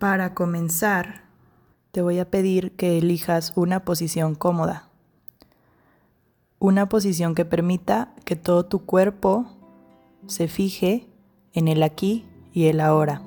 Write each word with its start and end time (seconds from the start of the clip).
Para 0.00 0.32
comenzar, 0.32 1.24
te 1.90 2.00
voy 2.00 2.20
a 2.20 2.30
pedir 2.30 2.72
que 2.72 2.96
elijas 2.96 3.52
una 3.54 3.84
posición 3.84 4.34
cómoda. 4.34 4.88
Una 6.58 6.88
posición 6.88 7.34
que 7.34 7.44
permita 7.44 8.14
que 8.24 8.34
todo 8.34 8.64
tu 8.64 8.86
cuerpo 8.86 9.44
se 10.26 10.48
fije 10.48 11.06
en 11.52 11.68
el 11.68 11.82
aquí 11.82 12.24
y 12.54 12.68
el 12.68 12.80
ahora. 12.80 13.20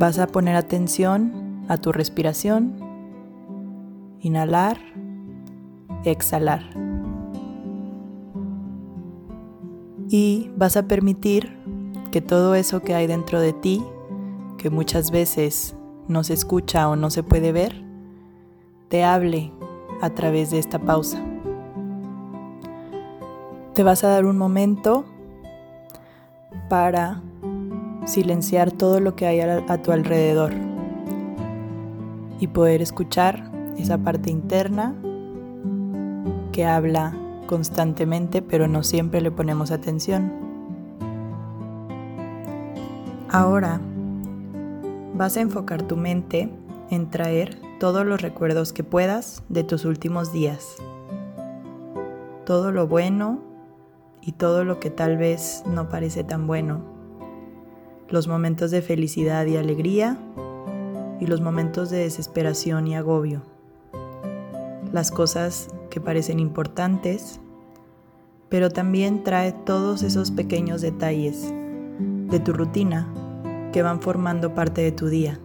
Vas 0.00 0.18
a 0.18 0.26
poner 0.26 0.56
atención 0.56 1.64
a 1.68 1.76
tu 1.76 1.92
respiración, 1.92 2.74
inhalar, 4.18 4.80
exhalar. 6.02 6.64
Y 10.08 10.50
vas 10.56 10.76
a 10.76 10.88
permitir 10.88 11.63
que 12.14 12.20
todo 12.20 12.54
eso 12.54 12.80
que 12.80 12.94
hay 12.94 13.08
dentro 13.08 13.40
de 13.40 13.52
ti, 13.52 13.84
que 14.56 14.70
muchas 14.70 15.10
veces 15.10 15.74
no 16.06 16.22
se 16.22 16.32
escucha 16.32 16.88
o 16.88 16.94
no 16.94 17.10
se 17.10 17.24
puede 17.24 17.50
ver, 17.50 17.82
te 18.88 19.02
hable 19.02 19.50
a 20.00 20.10
través 20.10 20.52
de 20.52 20.60
esta 20.60 20.78
pausa. 20.78 21.20
Te 23.74 23.82
vas 23.82 24.04
a 24.04 24.10
dar 24.10 24.26
un 24.26 24.38
momento 24.38 25.04
para 26.68 27.20
silenciar 28.04 28.70
todo 28.70 29.00
lo 29.00 29.16
que 29.16 29.26
hay 29.26 29.40
a, 29.40 29.82
tu 29.82 29.90
alrededor 29.90 30.52
y 32.38 32.46
poder 32.46 32.80
escuchar 32.80 33.50
esa 33.76 33.98
parte 33.98 34.30
interna 34.30 34.94
que 36.52 36.64
habla 36.64 37.12
constantemente 37.48 38.40
pero 38.40 38.68
no 38.68 38.84
siempre 38.84 39.20
le 39.20 39.32
ponemos 39.32 39.72
atención. 39.72 40.53
Ahora 43.34 43.80
vas 45.16 45.36
a 45.36 45.40
enfocar 45.40 45.82
tu 45.82 45.96
mente 45.96 46.48
en 46.88 47.10
traer 47.10 47.58
todos 47.80 48.06
los 48.06 48.22
recuerdos 48.22 48.72
que 48.72 48.84
puedas 48.84 49.42
de 49.48 49.64
tus 49.64 49.84
últimos 49.84 50.32
días. 50.32 50.76
Todo 52.46 52.70
lo 52.70 52.86
bueno 52.86 53.40
y 54.22 54.30
todo 54.30 54.62
lo 54.62 54.78
que 54.78 54.90
tal 54.90 55.16
vez 55.16 55.64
no 55.66 55.88
parece 55.88 56.22
tan 56.22 56.46
bueno. 56.46 56.82
Los 58.08 58.28
momentos 58.28 58.70
de 58.70 58.82
felicidad 58.82 59.46
y 59.46 59.56
alegría 59.56 60.16
y 61.18 61.26
los 61.26 61.40
momentos 61.40 61.90
de 61.90 61.98
desesperación 61.98 62.86
y 62.86 62.94
agobio. 62.94 63.42
Las 64.92 65.10
cosas 65.10 65.70
que 65.90 66.00
parecen 66.00 66.38
importantes, 66.38 67.40
pero 68.48 68.70
también 68.70 69.24
trae 69.24 69.50
todos 69.50 70.04
esos 70.04 70.30
pequeños 70.30 70.82
detalles 70.82 71.52
de 72.30 72.38
tu 72.38 72.52
rutina 72.52 73.08
que 73.74 73.82
van 73.82 74.00
formando 74.00 74.54
parte 74.54 74.82
de 74.82 74.92
tu 74.92 75.08
día. 75.08 75.40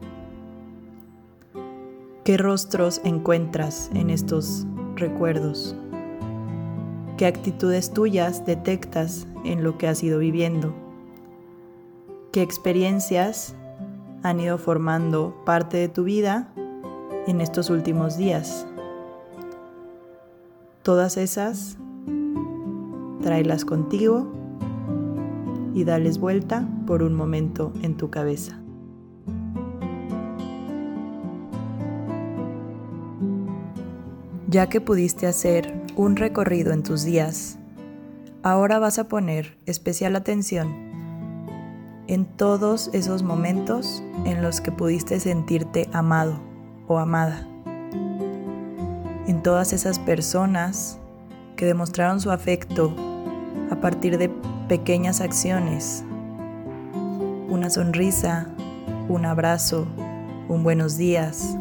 ¿Qué 2.24 2.38
rostros 2.38 3.02
encuentras 3.04 3.90
en 3.96 4.12
estos 4.12 4.68
recuerdos? 4.96 5.76
¿Qué 7.18 7.26
actitudes 7.26 7.92
tuyas 7.92 8.46
detectas 8.46 9.26
en 9.46 9.64
lo 9.64 9.80
que 9.80 9.88
has 9.88 10.04
ido 10.04 10.20
viviendo? 10.20 10.76
¿Qué 12.32 12.44
experiencias 12.44 13.56
han 14.22 14.40
ido 14.40 14.60
formando 14.60 15.36
parte 15.44 15.78
de 15.78 15.90
tu 15.90 16.04
vida 16.04 16.54
en 17.26 17.42
estos 17.42 17.72
últimos 17.72 18.16
días? 18.16 18.68
Todas 20.84 21.18
esas, 21.18 21.80
tráelas 23.24 23.66
contigo 23.66 24.39
y 25.80 25.86
dales 25.86 26.18
vuelta 26.18 26.68
por 26.86 27.04
un 27.04 27.14
momento 27.14 27.72
en 27.82 27.96
tu 27.96 28.10
cabeza. 28.10 28.60
Ya 34.50 34.68
que 34.68 34.82
pudiste 34.82 35.26
hacer 35.26 35.74
un 35.96 36.18
recorrido 36.18 36.74
en 36.74 36.84
tus 36.84 37.04
días, 37.04 37.60
ahora 38.44 38.78
vas 38.78 39.00
a 39.00 39.08
poner 39.08 39.58
especial 39.66 40.18
atención 40.18 40.90
en 42.08 42.26
todos 42.26 42.90
esos 42.92 43.24
momentos 43.24 44.04
en 44.26 44.42
los 44.42 44.60
que 44.60 44.74
pudiste 44.74 45.20
sentirte 45.22 45.88
amado 45.94 46.42
o 46.88 46.98
amada. 46.98 47.48
En 49.28 49.42
todas 49.44 49.72
esas 49.72 49.98
personas 49.98 51.00
que 51.56 51.66
demostraron 51.66 52.20
su 52.20 52.32
afecto 52.32 52.94
a 53.70 53.76
partir 53.76 54.18
de 54.18 54.30
pequeñas 54.70 55.20
acciones. 55.20 56.06
Una 57.50 57.72
sonrisa, 57.72 58.48
un 59.10 59.26
abrazo, 59.26 59.88
un 60.48 60.62
buenos 60.62 60.96
días, 60.96 61.58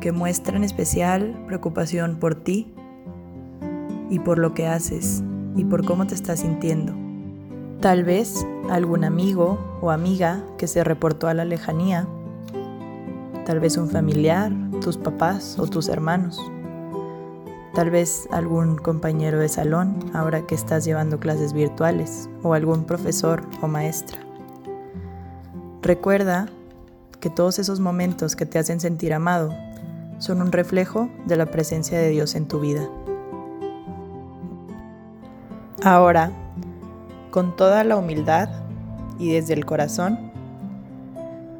que 0.00 0.12
muestran 0.12 0.62
especial 0.62 1.42
preocupación 1.46 2.16
por 2.16 2.34
ti 2.34 2.70
y 4.10 4.18
por 4.18 4.38
lo 4.38 4.52
que 4.52 4.66
haces 4.66 5.24
y 5.56 5.64
por 5.64 5.86
cómo 5.86 6.06
te 6.06 6.14
estás 6.14 6.40
sintiendo. 6.40 6.92
Tal 7.80 8.04
vez 8.04 8.46
algún 8.68 9.02
amigo 9.02 9.78
o 9.80 9.90
amiga 9.90 10.44
que 10.58 10.66
se 10.66 10.84
reportó 10.84 11.28
a 11.28 11.34
la 11.34 11.46
lejanía, 11.46 12.06
tal 13.46 13.58
vez 13.58 13.78
un 13.78 13.88
familiar, 13.88 14.52
tus 14.82 14.98
papás 14.98 15.58
o 15.58 15.66
tus 15.66 15.88
hermanos, 15.88 16.38
tal 17.74 17.90
vez 17.90 18.28
algún 18.32 18.76
compañero 18.76 19.38
de 19.38 19.48
salón 19.48 20.10
ahora 20.14 20.46
que 20.46 20.54
estás 20.54 20.84
llevando 20.84 21.20
clases 21.20 21.52
virtuales 21.52 22.28
o 22.42 22.54
algún 22.54 22.84
profesor 22.84 23.42
o 23.62 23.68
maestra. 23.68 24.18
Recuerda 25.82 26.48
que 27.20 27.30
todos 27.30 27.58
esos 27.58 27.80
momentos 27.80 28.36
que 28.36 28.46
te 28.46 28.58
hacen 28.58 28.80
sentir 28.80 29.12
amado 29.12 29.54
son 30.18 30.42
un 30.42 30.52
reflejo 30.52 31.08
de 31.26 31.36
la 31.36 31.46
presencia 31.46 31.98
de 31.98 32.10
Dios 32.10 32.34
en 32.34 32.46
tu 32.46 32.60
vida. 32.60 32.88
Ahora, 35.82 36.30
con 37.30 37.56
toda 37.56 37.84
la 37.84 37.96
humildad 37.96 38.50
y 39.18 39.32
desde 39.32 39.54
el 39.54 39.64
corazón, 39.64 40.30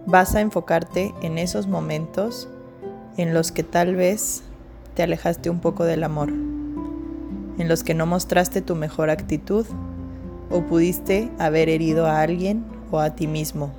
vas 0.06 0.34
a 0.34 0.40
enfocarte 0.40 1.14
en 1.22 1.38
esos 1.38 1.68
momentos 1.68 2.48
en 3.16 3.32
los 3.32 3.52
que 3.52 3.62
tal 3.62 3.96
vez 3.96 4.42
te 4.94 5.02
alejaste 5.02 5.50
un 5.50 5.60
poco 5.60 5.84
del 5.84 6.04
amor, 6.04 6.30
en 6.30 7.68
los 7.68 7.84
que 7.84 7.94
no 7.94 8.06
mostraste 8.06 8.62
tu 8.62 8.74
mejor 8.74 9.10
actitud 9.10 9.66
o 10.50 10.62
pudiste 10.62 11.30
haber 11.38 11.68
herido 11.68 12.06
a 12.06 12.20
alguien 12.20 12.64
o 12.90 12.98
a 12.98 13.10
ti 13.10 13.26
mismo. 13.26 13.70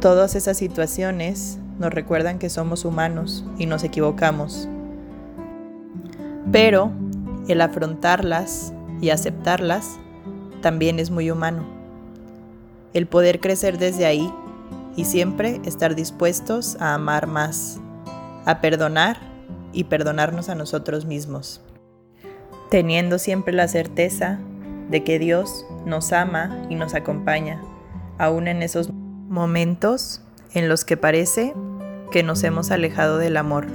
Todas 0.00 0.34
esas 0.34 0.56
situaciones 0.56 1.58
nos 1.78 1.92
recuerdan 1.92 2.38
que 2.38 2.50
somos 2.50 2.84
humanos 2.84 3.44
y 3.58 3.66
nos 3.66 3.84
equivocamos. 3.84 4.68
Pero 6.50 6.90
el 7.48 7.60
afrontarlas 7.60 8.72
y 9.00 9.10
aceptarlas 9.10 9.98
también 10.60 10.98
es 10.98 11.10
muy 11.10 11.30
humano. 11.30 11.64
El 12.94 13.06
poder 13.06 13.40
crecer 13.40 13.78
desde 13.78 14.06
ahí 14.06 14.32
y 14.96 15.04
siempre 15.04 15.60
estar 15.64 15.94
dispuestos 15.94 16.76
a 16.80 16.94
amar 16.94 17.26
más, 17.26 17.80
a 18.44 18.60
perdonar 18.60 19.18
y 19.72 19.84
perdonarnos 19.84 20.48
a 20.48 20.54
nosotros 20.54 21.06
mismos, 21.06 21.62
teniendo 22.70 23.18
siempre 23.18 23.52
la 23.52 23.68
certeza 23.68 24.38
de 24.90 25.04
que 25.04 25.18
Dios 25.18 25.66
nos 25.86 26.12
ama 26.12 26.66
y 26.68 26.74
nos 26.74 26.94
acompaña, 26.94 27.62
aún 28.18 28.48
en 28.48 28.62
esos 28.62 28.90
momentos 28.92 30.22
en 30.54 30.68
los 30.68 30.84
que 30.84 30.96
parece 30.96 31.54
que 32.10 32.22
nos 32.22 32.44
hemos 32.44 32.70
alejado 32.70 33.18
del 33.18 33.36
amor. 33.36 33.66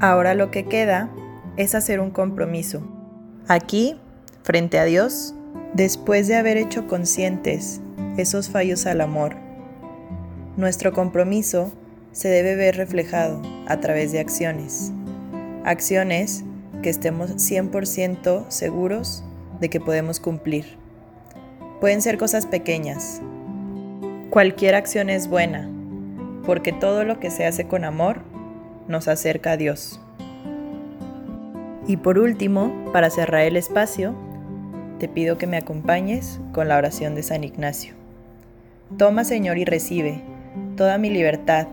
Ahora 0.00 0.34
lo 0.34 0.50
que 0.50 0.66
queda 0.66 1.10
es 1.56 1.74
hacer 1.74 2.00
un 2.00 2.10
compromiso. 2.10 2.82
Aquí, 3.48 3.98
frente 4.42 4.78
a 4.78 4.84
Dios, 4.84 5.34
después 5.74 6.28
de 6.28 6.36
haber 6.36 6.56
hecho 6.56 6.86
conscientes 6.86 7.80
esos 8.16 8.50
fallos 8.50 8.86
al 8.86 9.00
amor, 9.00 9.36
nuestro 10.56 10.92
compromiso 10.92 11.72
se 12.12 12.28
debe 12.28 12.54
ver 12.54 12.76
reflejado 12.76 13.40
a 13.66 13.80
través 13.80 14.12
de 14.12 14.20
acciones. 14.20 14.92
Acciones 15.64 16.44
que 16.82 16.90
estemos 16.90 17.30
100% 17.32 18.46
seguros 18.48 19.24
de 19.60 19.70
que 19.70 19.80
podemos 19.80 20.20
cumplir. 20.20 20.76
Pueden 21.80 22.02
ser 22.02 22.18
cosas 22.18 22.46
pequeñas. 22.46 23.20
Cualquier 24.30 24.74
acción 24.74 25.10
es 25.10 25.28
buena, 25.28 25.68
porque 26.44 26.72
todo 26.72 27.04
lo 27.04 27.18
que 27.18 27.30
se 27.30 27.46
hace 27.46 27.66
con 27.66 27.84
amor 27.84 28.20
nos 28.88 29.08
acerca 29.08 29.52
a 29.52 29.56
Dios. 29.56 30.00
Y 31.86 31.96
por 31.96 32.18
último, 32.18 32.72
para 32.92 33.10
cerrar 33.10 33.42
el 33.42 33.56
espacio, 33.56 34.14
te 34.98 35.08
pido 35.08 35.38
que 35.38 35.46
me 35.46 35.56
acompañes 35.56 36.40
con 36.52 36.68
la 36.68 36.76
oración 36.76 37.14
de 37.14 37.22
San 37.22 37.42
Ignacio. 37.42 37.94
Toma, 38.98 39.24
Señor, 39.24 39.58
y 39.58 39.64
recibe 39.64 40.22
toda 40.76 40.98
mi 40.98 41.10
libertad, 41.10 41.66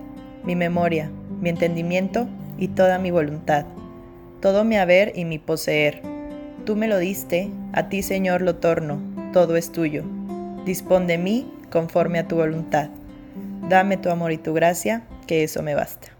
mi 0.43 0.55
memoria, 0.55 1.11
mi 1.41 1.49
entendimiento 1.49 2.27
y 2.57 2.69
toda 2.69 2.99
mi 2.99 3.11
voluntad, 3.11 3.65
todo 4.41 4.63
mi 4.63 4.77
haber 4.77 5.13
y 5.15 5.25
mi 5.25 5.39
poseer. 5.39 6.01
Tú 6.65 6.75
me 6.75 6.87
lo 6.87 6.97
diste, 6.97 7.49
a 7.73 7.89
ti, 7.89 8.01
Señor, 8.03 8.41
lo 8.41 8.55
torno, 8.55 8.99
todo 9.33 9.55
es 9.55 9.71
tuyo. 9.71 10.03
Dispón 10.65 11.07
de 11.07 11.17
mí 11.17 11.51
conforme 11.71 12.19
a 12.19 12.27
tu 12.27 12.35
voluntad. 12.35 12.89
Dame 13.69 13.97
tu 13.97 14.09
amor 14.09 14.31
y 14.31 14.37
tu 14.37 14.53
gracia, 14.53 15.03
que 15.27 15.43
eso 15.43 15.63
me 15.63 15.75
basta. 15.75 16.18